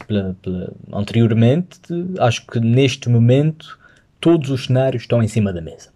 anteriormente, 0.94 1.80
acho 2.20 2.46
que 2.46 2.60
neste 2.60 3.10
momento 3.10 3.78
todos 4.22 4.50
os 4.50 4.66
cenários 4.66 5.04
estão 5.04 5.22
em 5.22 5.28
cima 5.28 5.52
da 5.52 5.62
mesa. 5.62 5.90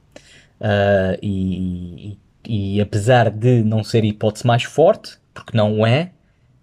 E, 1.22 2.18
e, 2.46 2.78
e, 2.78 2.82
apesar 2.82 3.30
de 3.30 3.64
não 3.64 3.84
ser 3.84 4.04
a 4.04 4.08
hipótese 4.08 4.46
mais 4.46 4.64
forte, 4.64 5.18
porque 5.34 5.56
não 5.56 5.86
é, 5.86 6.12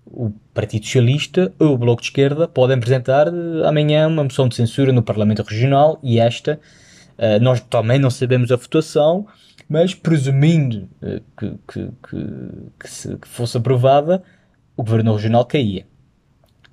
o 0.07 0.31
Partido 0.53 0.85
Socialista 0.85 1.53
ou 1.59 1.75
o 1.75 1.79
Bloco 1.79 2.03
de 2.03 2.09
Esquerda 2.09 2.47
podem 2.49 2.77
apresentar 2.77 3.29
amanhã 3.65 4.09
uma 4.09 4.25
moção 4.25 4.49
de 4.49 4.57
censura 4.57 4.93
no 4.93 5.03
Parlamento 5.03 5.43
Regional 5.43 5.99
e 6.03 6.19
esta 6.19 6.61
Uh, 7.23 7.38
nós 7.41 7.61
também 7.61 8.00
não 8.00 8.11
sabemos 8.11 8.50
a 8.50 8.57
votação, 8.57 9.29
mas 9.69 9.95
presumindo 9.95 10.88
uh, 11.00 11.23
que, 11.38 11.50
que, 11.69 11.88
que, 12.09 12.26
que, 12.81 12.91
se, 12.91 13.17
que 13.17 13.29
fosse 13.29 13.57
aprovada, 13.57 14.25
o 14.76 14.83
governo 14.83 15.14
regional 15.14 15.45
caía. 15.45 15.87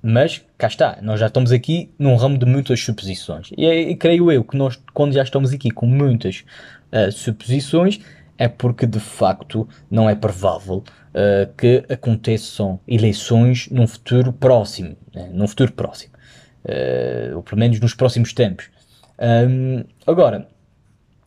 Mas 0.02 0.42
cá 0.58 0.66
está, 0.66 0.98
nós 1.02 1.20
já 1.20 1.26
estamos 1.26 1.52
aqui 1.52 1.90
num 1.98 2.16
ramo 2.16 2.36
de 2.36 2.46
muitas 2.46 2.80
suposições. 2.80 3.50
E, 3.56 3.66
e 3.66 3.96
creio 3.96 4.32
eu 4.32 4.42
que 4.42 4.56
nós, 4.56 4.80
quando 4.92 5.12
já 5.12 5.22
estamos 5.22 5.52
aqui 5.52 5.70
com 5.70 5.86
muitas 5.86 6.44
uh, 6.92 7.12
suposições, 7.12 8.00
é 8.38 8.48
porque 8.48 8.86
de 8.86 8.98
facto 8.98 9.68
não 9.90 10.08
é 10.08 10.14
provável 10.14 10.78
uh, 10.78 11.52
que 11.56 11.84
aconteçam 11.90 12.80
eleições 12.88 13.68
num 13.70 13.86
futuro 13.86 14.32
próximo, 14.32 14.96
né? 15.14 15.28
num 15.32 15.46
futuro 15.46 15.72
próximo, 15.72 16.14
uh, 16.64 17.36
ou 17.36 17.42
pelo 17.42 17.60
menos 17.60 17.78
nos 17.78 17.94
próximos 17.94 18.32
tempos. 18.32 18.70
Um, 19.20 19.84
agora, 20.06 20.48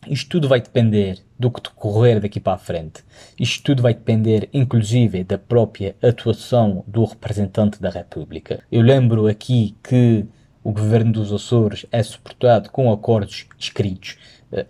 isto 0.08 0.30
tudo 0.30 0.48
vai 0.48 0.60
depender 0.60 1.20
do 1.38 1.52
que 1.52 1.62
decorrer 1.62 2.20
daqui 2.20 2.40
para 2.40 2.54
a 2.54 2.58
frente. 2.58 3.04
Isto 3.40 3.64
tudo 3.64 3.82
vai 3.82 3.94
depender, 3.94 4.50
inclusive, 4.54 5.24
da 5.24 5.38
própria 5.38 5.96
atuação 6.02 6.84
do 6.88 7.06
representante 7.06 7.82
da 7.82 7.90
República. 7.90 8.64
Eu 8.72 8.82
lembro 8.82 9.28
aqui 9.28 9.76
que 9.84 10.26
o 10.64 10.72
governo 10.72 11.12
dos 11.12 11.32
Açores 11.32 11.86
é 11.92 12.02
suportado 12.02 12.70
com 12.70 12.92
acordos 12.92 13.46
escritos. 13.60 14.18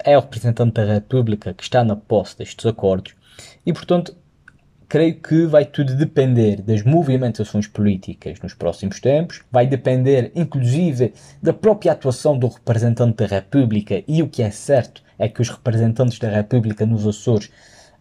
É 0.03 0.17
o 0.17 0.21
representante 0.21 0.73
da 0.73 0.85
República 0.85 1.53
que 1.53 1.63
está 1.63 1.83
na 1.83 1.95
posse 1.95 2.37
destes 2.37 2.65
acordos 2.65 3.13
e, 3.65 3.73
portanto, 3.73 4.15
creio 4.93 5.15
que 5.15 5.47
vai 5.47 5.65
tudo 5.65 5.95
depender 5.95 6.61
das 6.61 6.83
movimentações 6.83 7.65
políticas 7.65 8.39
nos 8.43 8.53
próximos 8.53 8.99
tempos, 8.99 9.41
vai 9.51 9.65
depender 9.65 10.31
inclusive 10.35 11.15
da 11.41 11.51
própria 11.51 11.93
atuação 11.93 12.37
do 12.37 12.47
representante 12.47 13.15
da 13.15 13.25
República 13.25 14.03
e 14.07 14.21
o 14.21 14.29
que 14.29 14.43
é 14.43 14.51
certo 14.51 15.01
é 15.17 15.27
que 15.27 15.41
os 15.41 15.49
representantes 15.49 16.19
da 16.19 16.29
República 16.29 16.85
nos 16.85 17.07
Açores 17.07 17.49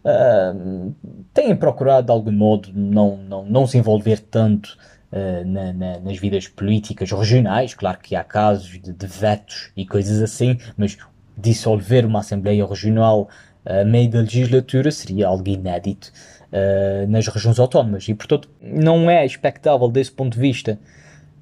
uh, 0.05 0.93
têm 1.33 1.55
procurado 1.55 2.05
de 2.05 2.11
algum 2.11 2.31
modo 2.31 2.69
não, 2.71 3.17
não, 3.17 3.43
não 3.43 3.65
se 3.65 3.79
envolver 3.79 4.19
tanto 4.19 4.77
uh, 5.11 5.47
na, 5.47 5.73
na, 5.73 5.99
nas 5.99 6.19
vidas 6.19 6.47
políticas 6.47 7.11
regionais. 7.11 7.73
Claro 7.73 7.97
que 8.03 8.15
há 8.15 8.23
casos 8.23 8.69
de, 8.69 8.93
de 8.93 9.07
vetos 9.07 9.71
e 9.75 9.83
coisas 9.83 10.21
assim, 10.21 10.59
mas 10.77 10.95
dissolver 11.35 12.05
uma 12.05 12.19
Assembleia 12.19 12.63
Regional 12.63 13.27
a 13.65 13.83
meio 13.83 14.09
da 14.09 14.19
legislatura 14.19 14.91
seria 14.91 15.27
algo 15.27 15.47
inédito 15.47 16.11
uh, 16.53 17.09
nas 17.09 17.27
regiões 17.27 17.59
autónomas. 17.59 18.07
E, 18.07 18.13
portanto, 18.13 18.49
não 18.61 19.09
é 19.09 19.25
expectável 19.25 19.89
desse 19.89 20.11
ponto 20.11 20.35
de 20.35 20.39
vista 20.39 20.79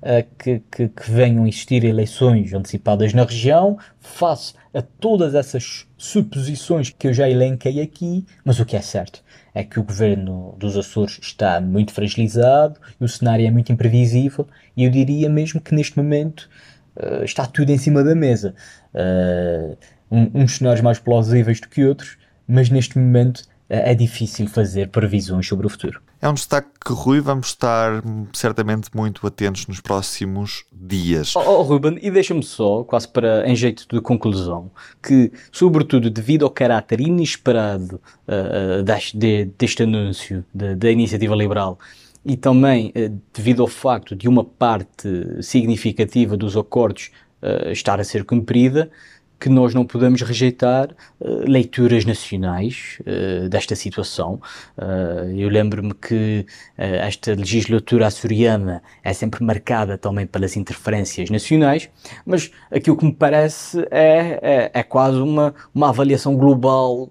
uh, 0.02 0.26
que, 0.40 0.62
que, 0.72 0.88
que, 0.88 1.12
venham 1.12 1.44
a 1.44 1.50
existir 1.50 1.84
eleições 1.84 2.54
antecipadas 2.54 3.14
na 3.14 3.24
região, 3.24 3.78
face 4.00 4.54
a 4.74 4.82
todas 4.82 5.36
essas 5.36 5.86
suposições 5.98 6.90
que 6.90 7.08
eu 7.08 7.14
já 7.14 7.30
elenquei 7.30 7.82
aqui, 7.82 8.26
mas 8.46 8.60
o 8.60 8.66
que 8.66 8.78
é 8.78 8.82
certo 8.82 9.22
é 9.54 9.64
que 9.66 9.80
o 9.80 9.84
governo 9.84 10.56
dos 10.58 10.78
Açores 10.78 11.20
está 11.22 11.60
muito 11.60 11.92
fragilizado 11.92 12.80
o 13.00 13.08
cenário 13.08 13.46
é 13.46 13.52
muito 13.52 13.72
imprevisível. 13.72 14.48
E 14.78 14.86
eu 14.86 14.90
diria 14.90 15.30
mesmo 15.30 15.60
que 15.60 15.76
neste 15.76 15.98
momento 15.98 16.50
uh, 16.96 17.24
está 17.24 17.46
tudo 17.46 17.70
em 17.70 17.78
cima 17.78 18.02
da 18.02 18.16
mesa. 18.16 18.56
Uh, 18.94 19.78
um, 20.10 20.42
uns 20.42 20.58
cenários 20.58 20.82
mais 20.82 21.00
plausíveis 21.00 21.60
do 21.60 21.68
que 21.68 21.84
outros, 21.84 22.18
mas 22.48 22.70
neste 22.70 22.98
momento 22.98 23.44
é 23.74 23.96
difícil 23.96 24.48
fazer 24.48 24.90
previsões 24.90 25.48
sobre 25.48 25.66
o 25.66 25.70
futuro. 25.70 26.02
É 26.22 26.28
um 26.28 26.34
destaque 26.34 26.68
que, 26.86 26.92
Rui, 26.92 27.22
vamos 27.22 27.48
estar 27.48 28.04
certamente 28.34 28.90
muito 28.94 29.26
atentos 29.26 29.66
nos 29.66 29.80
próximos 29.80 30.66
dias. 30.72 31.34
Oh, 31.38 31.40
oh 31.40 31.62
Ruben, 31.62 31.98
e 32.02 32.12
deixa-me 32.12 32.44
só, 32.44 32.84
quase 32.84 33.08
para 33.08 33.50
em 33.50 33.56
jeito 33.56 33.88
de 33.90 34.02
conclusão, 34.02 34.70
que, 35.02 35.32
sobretudo 35.52 36.10
devido 36.10 36.44
ao 36.44 36.52
caráter 36.52 37.00
inesperado 37.00 38.02
uh, 38.28 38.84
deste, 38.84 39.18
de, 39.18 39.46
deste 39.58 39.84
anúncio 39.84 40.44
da 40.54 40.92
iniciativa 40.92 41.34
liberal 41.34 41.80
e 42.26 42.36
também 42.36 42.90
uh, 42.90 43.22
devido 43.34 43.62
ao 43.62 43.68
facto 43.70 44.16
de 44.16 44.28
uma 44.28 44.44
parte 44.44 45.42
significativa 45.42 46.36
dos 46.36 46.58
acordos 46.58 47.10
uh, 47.42 47.72
estar 47.72 48.02
a 48.02 48.04
ser 48.04 48.26
cumprida, 48.26 48.92
que 49.42 49.50
nós 49.50 49.74
não 49.74 49.84
podemos 49.84 50.22
rejeitar 50.22 50.92
uh, 51.20 51.50
leituras 51.50 52.06
nacionais 52.06 53.00
uh, 53.00 53.50
desta 53.50 53.76
situação. 53.76 54.40
Uh, 54.78 55.36
eu 55.36 55.50
lembro-me 55.50 55.96
que 55.96 56.46
esta 56.78 57.34
legislatura 57.34 58.08
açoriana 58.08 58.84
é 59.04 59.14
sempre 59.14 59.44
marcada 59.44 59.98
também 59.98 60.28
pelas 60.28 60.56
interferências 60.56 61.30
nacionais, 61.30 61.90
mas 62.26 62.52
aquilo 62.72 62.98
que 62.98 63.06
me 63.06 63.14
parece 63.14 63.80
é, 63.90 64.40
é, 64.42 64.72
é 64.74 64.84
quase 64.84 65.18
uma, 65.18 65.54
uma 65.74 65.90
avaliação 65.90 66.36
global 66.36 67.10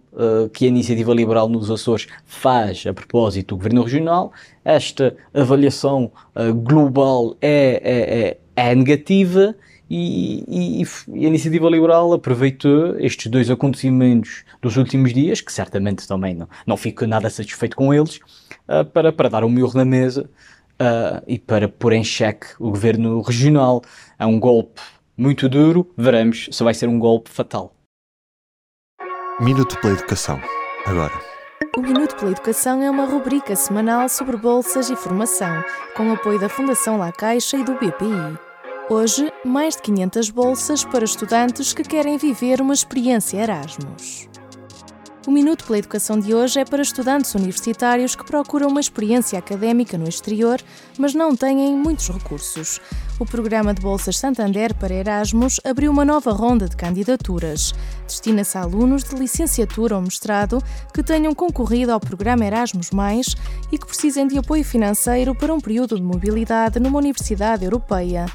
que 0.53 0.65
a 0.65 0.69
Iniciativa 0.69 1.15
Liberal 1.15 1.49
nos 1.49 1.71
Açores 1.71 2.07
faz 2.25 2.85
a 2.87 2.93
propósito 2.93 3.55
do 3.55 3.57
Governo 3.57 3.83
Regional. 3.83 4.33
Esta 4.65 5.17
avaliação 5.33 6.11
global 6.65 7.37
é, 7.41 7.81
é, 7.83 8.67
é, 8.67 8.71
é 8.71 8.75
negativa 8.75 9.55
e, 9.91 10.45
e, 10.47 10.83
e, 10.83 11.25
a 11.25 11.29
Iniciativa 11.29 11.69
Liberal 11.69 12.13
aproveitou 12.13 12.97
estes 13.01 13.27
dois 13.29 13.51
acontecimentos 13.51 14.45
dos 14.63 14.77
últimos 14.77 15.13
dias, 15.13 15.41
que 15.41 15.53
certamente 15.53 16.07
também 16.07 16.33
não, 16.33 16.49
não 16.65 16.77
fico 16.77 17.05
nada 17.09 17.29
satisfeito 17.29 17.77
com 17.77 17.93
eles, 17.93 18.21
uh, 18.69 18.85
para, 18.93 19.13
para 19.13 19.29
dar 19.29 19.43
um 19.43 19.49
murro 19.49 19.77
na 19.77 19.85
mesa 19.85 20.31
uh, 20.75 21.21
e 21.27 21.41
para 21.41 21.69
pôr 21.69 21.93
em 21.93 22.05
xeque 22.05 22.47
o 22.61 22.71
governo 22.71 23.21
regional. 23.21 23.83
É 24.17 24.25
um 24.25 24.39
golpe 24.39 24.81
muito 25.17 25.49
duro, 25.49 25.93
veremos 25.97 26.49
se 26.53 26.63
vai 26.63 26.73
ser 26.73 26.89
um 26.89 26.99
golpe 26.99 27.29
fatal. 27.29 27.75
Minuto 29.41 29.77
pela 29.81 29.95
Educação, 29.95 30.41
agora. 30.87 31.15
O 31.77 31.81
Minuto 31.81 32.15
pela 32.15 32.31
Educação 32.31 32.81
é 32.81 32.89
uma 32.89 33.07
rubrica 33.07 33.57
semanal 33.57 34.09
sobre 34.09 34.37
bolsas 34.37 34.89
e 34.89 34.95
formação, 34.95 35.65
com 35.97 36.13
apoio 36.13 36.39
da 36.39 36.49
Fundação 36.49 36.97
La 36.97 37.11
Caixa 37.11 37.57
e 37.57 37.65
do 37.65 37.75
BPI. 37.75 38.50
Hoje, 38.93 39.33
mais 39.45 39.77
de 39.77 39.83
500 39.83 40.31
bolsas 40.31 40.85
para 40.85 41.05
estudantes 41.05 41.73
que 41.73 41.85
querem 41.85 42.19
viver 42.19 42.61
uma 42.61 42.75
experiência 42.75 43.39
Erasmus. 43.39 44.29
O 45.29 45.31
Minuto 45.31 45.65
pela 45.65 45.79
Educação 45.79 46.19
de 46.19 46.35
hoje 46.35 46.59
é 46.59 46.65
para 46.65 46.83
estudantes 46.83 47.33
universitários 47.37 48.17
que 48.17 48.25
procuram 48.25 48.67
uma 48.67 48.81
experiência 48.81 49.39
académica 49.39 49.97
no 49.97 50.09
exterior, 50.09 50.61
mas 50.99 51.15
não 51.15 51.37
têm 51.37 51.73
muitos 51.77 52.09
recursos. 52.09 52.81
O 53.21 53.25
programa 53.25 53.73
de 53.73 53.81
Bolsas 53.81 54.19
Santander 54.19 54.75
para 54.75 54.93
Erasmus 54.93 55.61
abriu 55.65 55.93
uma 55.93 56.05
nova 56.05 56.33
ronda 56.33 56.69
de 56.69 56.77
candidaturas. 56.77 57.73
Destina-se 58.09 58.59
a 58.59 58.63
alunos 58.63 59.05
de 59.05 59.15
licenciatura 59.15 59.95
ou 59.95 60.03
mestrado 60.03 60.61
que 60.93 61.05
tenham 61.05 61.33
concorrido 61.33 61.93
ao 61.93 62.01
programa 62.01 62.45
Erasmus, 62.45 62.91
e 63.71 63.79
que 63.79 63.87
precisem 63.87 64.27
de 64.27 64.37
apoio 64.37 64.65
financeiro 64.65 65.33
para 65.33 65.55
um 65.55 65.61
período 65.61 65.95
de 65.95 66.03
mobilidade 66.03 66.81
numa 66.81 66.99
universidade 66.99 67.65
europeia. 67.65 68.27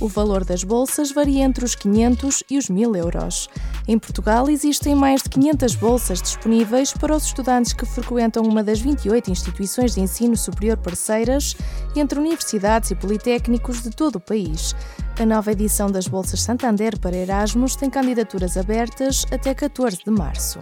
O 0.00 0.06
valor 0.06 0.44
das 0.44 0.62
bolsas 0.62 1.10
varia 1.10 1.42
entre 1.42 1.64
os 1.64 1.74
500 1.74 2.44
e 2.48 2.56
os 2.56 2.68
1000 2.68 2.94
euros. 2.94 3.48
Em 3.86 3.98
Portugal, 3.98 4.48
existem 4.48 4.94
mais 4.94 5.22
de 5.22 5.28
500 5.30 5.74
bolsas 5.74 6.22
disponíveis 6.22 6.92
para 6.92 7.16
os 7.16 7.24
estudantes 7.24 7.72
que 7.72 7.84
frequentam 7.84 8.44
uma 8.44 8.62
das 8.62 8.80
28 8.80 9.30
instituições 9.30 9.94
de 9.94 10.00
ensino 10.00 10.36
superior 10.36 10.76
parceiras 10.76 11.56
entre 11.96 12.20
universidades 12.20 12.92
e 12.92 12.94
politécnicos 12.94 13.82
de 13.82 13.90
todo 13.90 14.16
o 14.16 14.20
país. 14.20 14.72
A 15.18 15.26
nova 15.26 15.50
edição 15.50 15.90
das 15.90 16.06
Bolsas 16.06 16.42
Santander 16.42 16.96
para 17.00 17.16
Erasmus 17.16 17.74
tem 17.74 17.90
candidaturas 17.90 18.56
abertas 18.56 19.26
até 19.32 19.52
14 19.52 19.98
de 20.04 20.10
março 20.12 20.60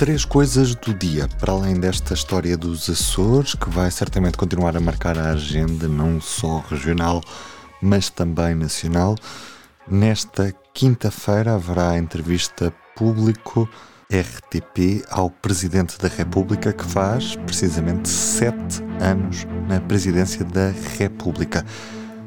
três 0.00 0.24
coisas 0.24 0.74
do 0.74 0.94
dia, 0.94 1.28
para 1.38 1.52
além 1.52 1.78
desta 1.78 2.14
história 2.14 2.56
dos 2.56 2.88
Açores, 2.88 3.54
que 3.54 3.68
vai 3.68 3.90
certamente 3.90 4.38
continuar 4.38 4.74
a 4.74 4.80
marcar 4.80 5.18
a 5.18 5.32
agenda 5.32 5.86
não 5.86 6.18
só 6.18 6.64
regional, 6.70 7.20
mas 7.82 8.08
também 8.08 8.54
nacional. 8.54 9.14
Nesta 9.86 10.54
quinta-feira 10.72 11.54
haverá 11.54 11.98
entrevista 11.98 12.72
público 12.96 13.68
RTP 14.10 15.04
ao 15.10 15.28
Presidente 15.28 15.98
da 15.98 16.08
República, 16.08 16.72
que 16.72 16.84
faz 16.86 17.36
precisamente 17.36 18.08
sete 18.08 18.82
anos 19.02 19.46
na 19.68 19.82
Presidência 19.82 20.46
da 20.46 20.72
República. 20.98 21.62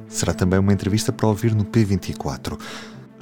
Será 0.07 0.31
também 0.31 0.59
uma 0.59 0.73
entrevista 0.73 1.11
para 1.11 1.27
ouvir 1.27 1.55
no 1.55 1.65
P24. 1.65 2.55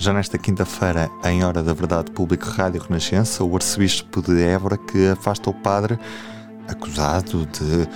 Já 0.02 0.12
nesta 0.12 0.36
quinta-feira, 0.36 1.12
em 1.24 1.44
Hora 1.44 1.62
da 1.62 1.76
Verdade 1.76 2.10
Público 2.10 2.48
Rádio 2.48 2.82
Renascença, 2.82 3.44
o 3.44 3.56
arcebispo 3.56 4.20
de 4.20 4.42
Évora 4.42 4.76
que 4.76 5.10
afasta 5.10 5.48
o 5.48 5.54
padre 5.54 5.96
acusado 6.68 7.46
de 7.46 7.88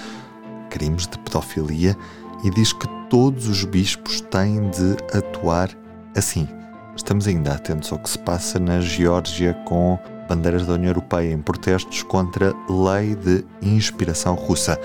crimes 0.70 1.08
de 1.08 1.18
pedofilia 1.18 1.98
e 2.44 2.52
diz 2.52 2.74
que 2.74 2.88
todos 3.10 3.48
os 3.48 3.66
bispos 3.66 4.22
têm 4.22 4.70
de 4.70 5.18
atuar 5.18 5.72
assim. 6.16 6.48
Estamos 6.96 7.28
ainda 7.28 7.54
atentos 7.54 7.92
ao 7.92 7.98
que 7.98 8.12
se 8.12 8.20
passa 8.20 8.60
na 8.60 8.82
Geórgia 8.82 9.56
com 9.66 9.98
bandeiras 10.30 10.68
da 10.68 10.74
União 10.74 10.92
Europeia 10.92 11.34
em 11.34 11.42
protestos 11.42 12.04
contra 12.04 12.54
lei 12.70 13.16
de 13.16 13.44
inspiração 13.64 14.36
russa. 14.36 14.80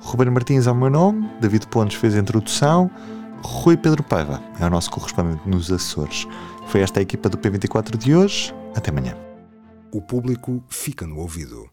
Ruben 0.00 0.30
Martins 0.30 0.66
é 0.66 0.70
o 0.70 0.74
meu 0.74 0.88
nome, 0.88 1.28
David 1.42 1.66
Pontes 1.66 1.98
fez 1.98 2.16
a 2.16 2.20
introdução, 2.20 2.90
Rui 3.44 3.76
Pedro 3.76 4.02
Paiva 4.02 4.40
é 4.58 4.64
o 4.64 4.70
nosso 4.70 4.90
correspondente 4.90 5.46
nos 5.46 5.70
Açores. 5.70 6.26
Foi 6.66 6.80
esta 6.80 7.00
a 7.00 7.02
equipa 7.02 7.28
do 7.28 7.38
P24 7.38 7.96
de 7.96 8.14
hoje. 8.14 8.54
Até 8.74 8.90
amanhã. 8.90 9.16
O 9.92 10.00
público 10.00 10.64
fica 10.68 11.06
no 11.06 11.18
ouvido. 11.18 11.62